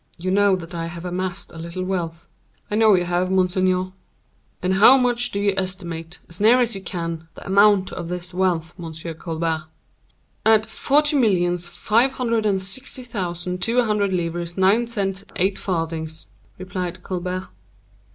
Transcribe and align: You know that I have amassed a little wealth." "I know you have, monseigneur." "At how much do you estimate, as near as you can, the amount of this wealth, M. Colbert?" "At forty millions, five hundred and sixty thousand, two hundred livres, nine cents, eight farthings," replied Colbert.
You 0.17 0.31
know 0.31 0.55
that 0.55 0.73
I 0.73 0.87
have 0.87 1.05
amassed 1.05 1.51
a 1.51 1.59
little 1.59 1.83
wealth." 1.83 2.27
"I 2.71 2.75
know 2.75 2.95
you 2.95 3.03
have, 3.03 3.29
monseigneur." 3.29 3.91
"At 4.63 4.71
how 4.71 4.97
much 4.97 5.29
do 5.29 5.39
you 5.39 5.53
estimate, 5.55 6.17
as 6.27 6.41
near 6.41 6.59
as 6.59 6.73
you 6.73 6.81
can, 6.81 7.27
the 7.35 7.45
amount 7.45 7.91
of 7.91 8.07
this 8.09 8.33
wealth, 8.33 8.73
M. 8.83 8.91
Colbert?" 9.19 9.65
"At 10.43 10.65
forty 10.65 11.15
millions, 11.15 11.67
five 11.67 12.13
hundred 12.13 12.47
and 12.47 12.59
sixty 12.59 13.03
thousand, 13.03 13.61
two 13.61 13.83
hundred 13.83 14.11
livres, 14.11 14.57
nine 14.57 14.87
cents, 14.87 15.23
eight 15.35 15.59
farthings," 15.59 16.29
replied 16.57 17.03
Colbert. 17.03 17.49